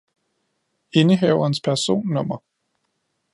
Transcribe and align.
Indehaverens 0.99 1.59
personnummer 1.61 2.41